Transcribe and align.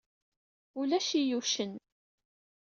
Ulac 0.79 1.07
iyucen. 1.19 1.71